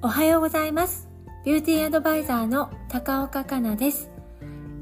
[0.00, 1.08] おはようございます。
[1.44, 4.08] ビューティーアドバイザーの高岡香奈です。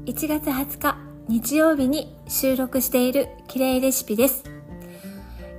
[0.05, 0.95] 1月20日
[1.27, 4.43] 日曜日に収録している綺麗レシピです。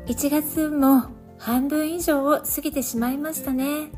[0.06, 1.06] 1月も
[1.38, 3.90] 半分以上を過ぎてしまいましたね。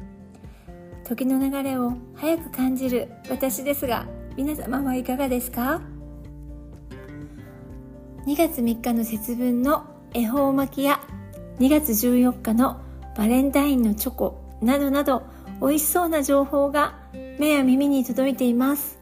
[1.05, 4.07] 時の流れを早く感じる私ですが、
[4.39, 5.83] 皆様はいかがですか
[8.25, 9.85] ?2 月3日の節分の
[10.15, 11.01] 恵方巻きや
[11.59, 12.81] 2月14日の
[13.15, 15.23] バレンタインのチョコなどなど
[15.61, 16.99] 美味しそうな情報が
[17.39, 18.99] 目や耳に届いています。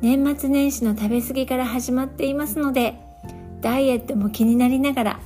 [0.00, 3.00] 年末年始の食べ過ぎから始まっていますので
[3.62, 5.20] ダイエットも気になりながら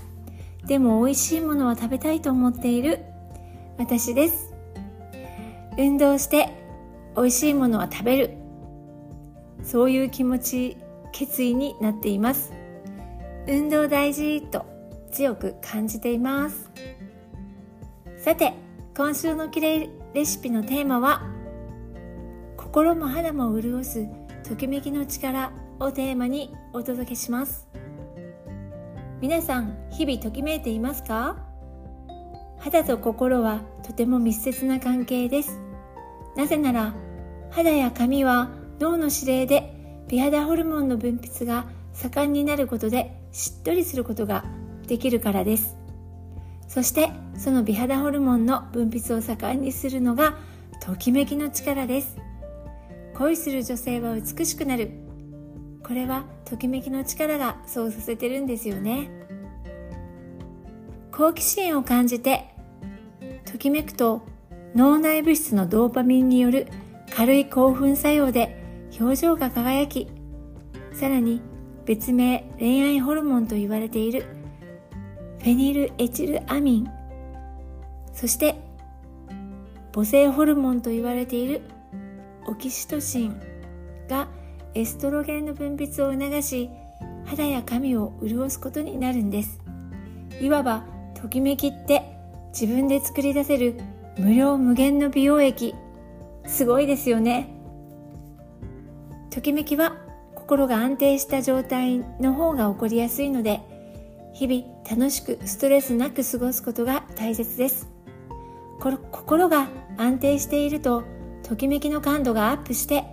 [0.65, 3.01] でも美味しいものは食べたいと思っている
[3.79, 4.55] 私です。
[5.77, 6.49] 運動して
[7.17, 8.31] 美味しいものは食べる。
[9.63, 10.77] そういう気持ち
[11.13, 12.53] 決意になっています。
[13.47, 14.65] 運動大事と
[15.11, 16.71] 強く感じています。
[18.19, 18.53] さて
[18.97, 21.23] 今週のきれいレシピのテーマは
[22.57, 24.09] 心も肌も潤す
[24.43, 27.69] ときめきの力をテーマにお届けします。
[29.21, 31.37] 皆さん日々ときめいていますか？
[32.59, 35.61] 肌と心はとても密接な関係です。
[36.37, 36.93] なぜなら
[37.53, 39.73] 肌や髪は脳の指令で
[40.09, 44.45] 美肌ホルモンの分泌が盛んになることでしっとりすることが
[44.89, 45.77] できるからです。
[46.71, 50.37] そしてその美肌ホルモンの分泌を盛んにするのが
[50.81, 52.17] ときめきの力です。
[53.15, 54.93] 恋する女性は美しくなる。
[55.83, 59.11] これはときめきの力がそうさせてるんですよね。
[61.11, 62.55] 好奇心を感じて
[63.47, 64.23] ときめくと
[64.77, 66.69] 脳内物質のドーパミンによる
[67.13, 68.63] 軽い興奮作用で
[69.01, 70.07] 表情が輝き
[70.93, 71.43] さらに
[71.85, 74.40] 別名恋愛ホルモンと言われている
[75.41, 76.91] フェニルエチルアミン。
[78.13, 78.57] そして
[79.93, 81.63] 母性ホルモンと言われている
[82.47, 83.41] オキシトシン
[84.07, 84.29] が
[84.75, 86.69] エストロゲンの分泌を促し
[87.25, 89.61] 肌や髪を潤すことになるんです。
[90.43, 90.85] いわば
[91.15, 92.03] ときめきって
[92.53, 93.81] 自分で作り出せる
[94.19, 95.75] 無料無限の美容液。
[96.47, 97.49] すごいですよね。
[99.31, 99.97] ときめきは
[100.35, 103.61] 心が安定した状態の方が起こりやすいので
[104.33, 107.89] 日々楽しくストレスなく過ごすことが大切です。
[109.13, 109.69] 心が
[109.99, 111.05] 安定していると
[111.43, 113.05] ときめきの感度がアップして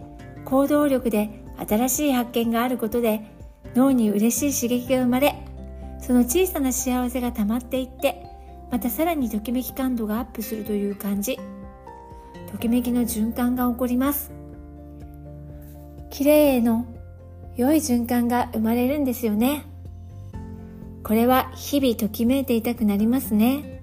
[0.45, 3.21] 行動力で新しい発見があることで
[3.75, 5.35] 脳に嬉しい刺激が生まれ
[5.99, 8.23] その小さな幸せが溜まっていって
[8.71, 11.39] またさらにときめき感度がアップするという感じ。
[12.51, 14.31] ときめきの循環が起こります。
[16.09, 16.85] 綺麗の
[17.55, 19.63] 良い循環が生まれるんですよね。
[21.07, 23.81] これは日々ときめいていたくなりますね。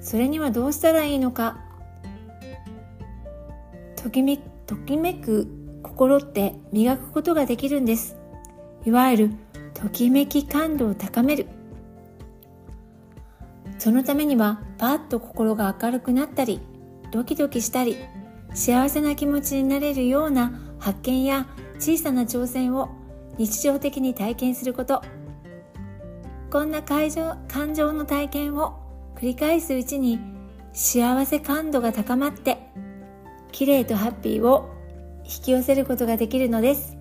[0.00, 1.58] それにはどうしたらいいのか。
[3.96, 5.46] ときめときめく
[5.82, 8.16] 心って磨くことができるんです。
[8.86, 9.30] いわゆる
[9.74, 11.46] ときめき感度を高める。
[13.78, 16.60] そのためにはパッと心が明るくなったり
[17.12, 17.98] ドキドキしたり
[18.54, 21.46] 幸せな気持ちになれるような発見や
[21.78, 22.88] 小さな挑戦を
[23.36, 25.02] 日常的に体験すること。
[26.50, 28.76] こんな感情感情の体験を
[29.14, 30.18] 繰り返すうちに
[30.72, 32.58] 幸せ感度が高まって
[33.52, 34.68] 綺麗とハッピーを
[35.24, 36.96] 引き寄せることができるのです。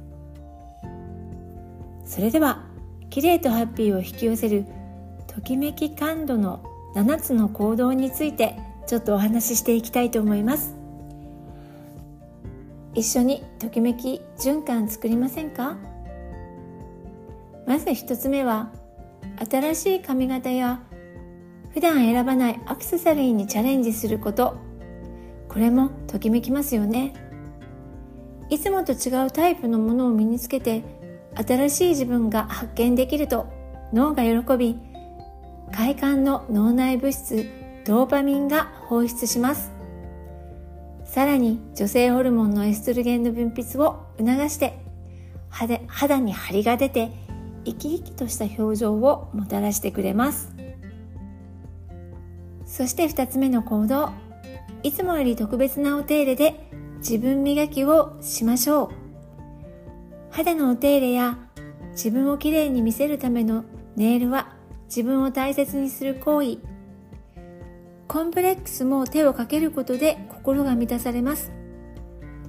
[2.06, 2.64] それでは
[3.10, 4.66] 綺麗とハッピーを引き寄せる
[5.26, 8.56] ときめき感度の7つの行動について
[8.86, 10.76] ちょっとお話ししていきたいと思います。
[12.94, 15.76] 一緒にときめき循環作りませんか？
[17.66, 18.72] まず一つ目は
[19.40, 20.82] 新しい髪型や
[21.74, 24.58] 普段選ばないアクセサリーにチャレンジすること。
[25.48, 27.14] これもときめきますよね。
[28.50, 30.84] いつもと違うタイプのものを身につけて
[31.36, 33.48] 新しい自分が発見できると
[33.94, 34.78] 脳が喜び
[35.72, 37.48] 快感の脳内物質
[37.86, 39.72] ドーパミンが放出します。
[41.06, 44.80] さらに女性ホルモンのエストロゲンの分泌を促して
[45.50, 47.12] 肌に張りが出て
[47.70, 50.54] 生き生きとした表情をもたらしてくれます。
[52.66, 54.12] そして2つ目の行動。
[54.84, 56.70] いつもより特別なお手入れで
[57.00, 58.90] 自分磨きをしましょう。
[60.32, 61.38] 肌のお手入れや
[61.92, 64.54] 自分をきれいに見せるためのネイルは
[64.86, 66.58] 自分を大切にする行為。
[68.08, 71.52] コンプレックスも手をかけることで心が満たされます。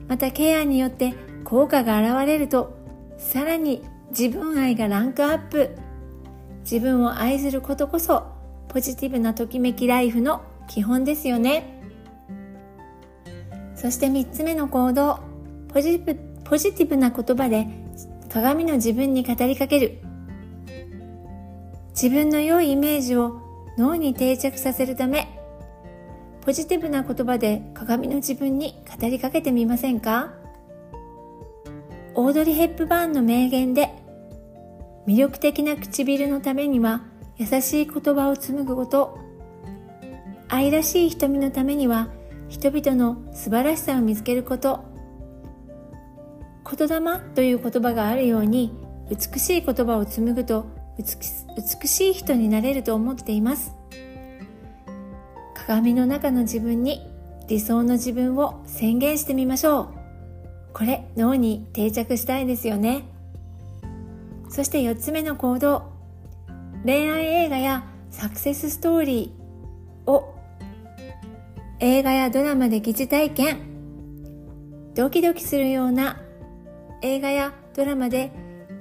[0.09, 1.15] またケアによって
[1.45, 2.77] 効果が現れると
[3.19, 5.71] さらに自分愛がランクアップ。
[6.63, 8.27] 自分を愛することこそ
[8.69, 11.81] ポジティブなときめきライフの基本ですよね。
[13.75, 15.21] そして3つ目の行動。
[15.69, 17.67] ポジティブポジティブな言葉で
[18.29, 19.99] 鏡の自分に語りかける。
[21.91, 23.41] 自分の良いイメージを
[23.79, 25.29] 脳に定着させるため。
[26.43, 30.35] ポジティブな言葉で鏡の自分に語りかけてみませんか？
[32.15, 34.00] オードリー・ヘップバーンの名言で
[35.11, 37.03] 魅力的な唇のためには
[37.37, 39.19] 優しい言葉を紡ぐこと。
[40.49, 42.11] 愛らしい瞳のためには
[42.49, 44.85] 人々の素晴らしさを見つけること。
[46.65, 48.73] 言霊という言葉があるように
[49.11, 50.67] 美しい言葉を紡ぐと
[50.97, 53.75] 美しい人になれると思っています。
[55.57, 57.05] 鏡の中の自分に
[57.49, 59.89] 理想の自分を宣言してみましょう。
[60.73, 63.03] これ脳に定着したいですよね。
[64.51, 65.93] そして4つ目の行動。
[66.85, 70.35] 恋愛映画やサクセスストーリーを
[71.79, 73.61] 映画やドラマで疑似体験。
[74.97, 76.21] ドキドキするような
[77.01, 78.33] 映画やドラマで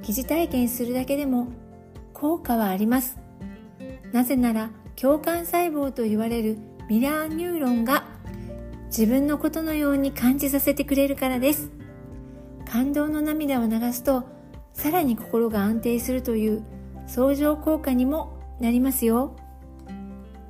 [0.02, 1.50] 疑似体験するだけでも
[2.14, 3.20] 効果はあります。
[4.12, 6.58] なぜなら共感細胞と言われる
[6.90, 8.06] ミラーニューロンが
[8.88, 11.70] 自分のことのように感じさせてくれるからです。
[12.68, 14.39] 感動の涙を流すと
[14.80, 16.64] さらに心が安定するという
[17.06, 19.36] 相乗効果にもなりますよ。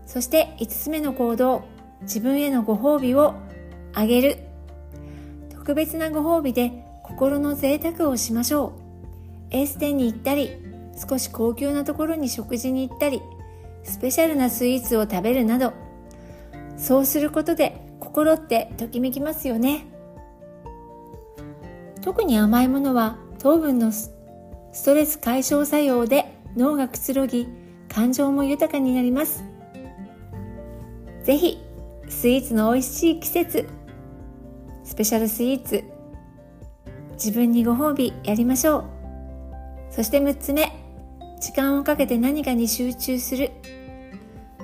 [0.06, 1.64] そして5つ目の行動
[2.04, 3.34] 自分へのご褒美を
[3.92, 4.38] あげる。
[5.50, 8.72] 特別なご褒美で心の贅沢をしましょう。
[9.50, 10.52] エース店に行ったり
[10.96, 13.24] 少し高級なところに食事に行ったり
[13.82, 15.74] スペシャルなスイーツを食べるなど
[16.78, 19.88] そうすることで心ってときめきますよね。
[22.04, 23.92] 特に甘いものは糖分の
[24.80, 27.50] ストレス解消作用で脳がくつろぎ
[27.90, 29.44] 感情も豊かになります。
[31.22, 31.62] ぜひ
[32.08, 33.68] スイーツの美味しい季節
[34.86, 35.84] スペシャルスイーツ
[37.16, 38.86] 自分にご褒美やりましょう。
[39.92, 40.72] そして6つ目
[41.42, 43.52] 時間をかけて何かに集中する。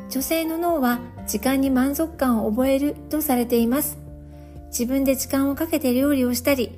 [0.10, 3.98] 女性の脳は時間に満足感を覚えるとされています。
[4.68, 6.72] 自分で時間をかけて料理をしたり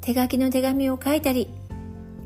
[0.00, 1.50] 手書きの手紙を書いたり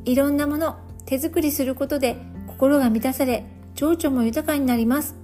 [0.08, 2.16] いろんなもの手作りすることで
[2.46, 3.44] 心が満たされ
[3.75, 5.14] 情緒も豊かになります。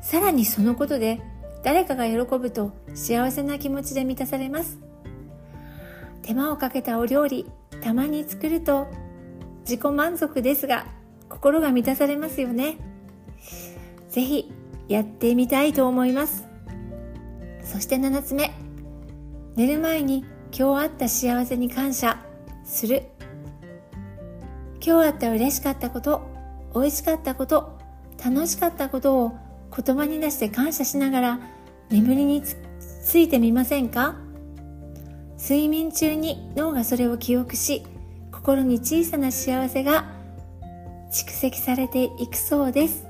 [0.00, 1.20] さらにそのことで
[1.62, 4.78] 誰かが喜ぶと幸せな気持ちで満たされます。
[6.22, 7.44] 手間をかけたお料理
[7.82, 8.86] たまに作ると
[9.60, 10.86] 自己満足ですが
[11.28, 12.78] 心が満たされますよね。
[14.08, 14.50] ぜひ
[14.88, 16.46] やってみたいと思います。
[17.62, 18.54] そして7つ目。
[19.54, 22.18] 寝る前に今日あった幸せに感謝
[22.64, 23.02] する。
[24.84, 26.22] 今日あった嬉しかったこと
[26.74, 27.78] 美味しかったこと
[28.24, 29.32] 楽しかったことを
[29.76, 31.40] 言葉に出して感謝しながら
[31.90, 34.16] 眠りについてみませんか？
[35.38, 37.84] 睡眠中に脳がそれを記憶し
[38.32, 40.04] 心に小さな幸せが
[41.12, 43.06] 蓄積されていくそうです。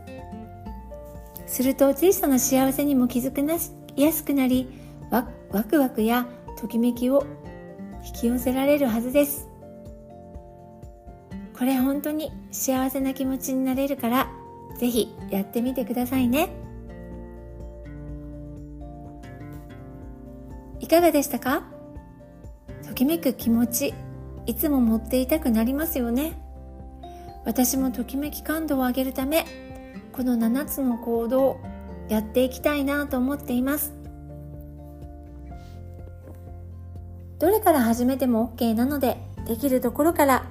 [1.47, 4.69] すると小さな幸せにも気づくなしやすくなり
[5.11, 5.25] ワ
[5.65, 6.27] クワクや
[6.59, 7.27] ときめきを
[8.05, 9.48] 引き寄せられるはずです。
[11.59, 14.31] これ本当に幸せな気持ちになれるから
[14.79, 16.51] ぜひやってみてくださいね。
[20.79, 21.65] いかがでしたか？
[22.87, 23.93] ときめく気持ち
[24.47, 26.41] いつも持っていたくなりますよね。
[27.45, 29.45] 私もときめき感度を上げるため
[30.13, 31.59] この7つの行動
[32.09, 33.93] やっていきたいなと思っています。
[37.41, 40.47] どれから始めても OK なのでできるところから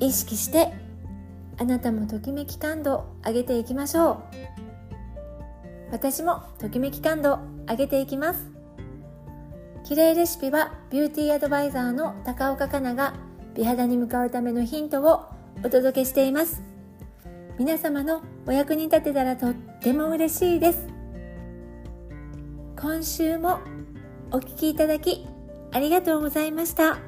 [0.00, 0.72] 意識して
[1.58, 4.22] あなたもときめき感度を上げていきましょう。
[5.90, 7.38] 私もときめき感度
[7.68, 8.50] 上げていきます。
[9.84, 13.14] 綺麗レシピはビューティーアドバイザーの高岡香菜が
[13.54, 15.24] 美肌に向かうためのヒントを
[15.64, 16.62] お届けしています。
[17.58, 20.86] 皆様のお役に立てたらとっても嬉しいです。
[22.80, 23.58] 今週も
[24.30, 25.26] お聴きいただき
[25.72, 27.07] ありがとうございました。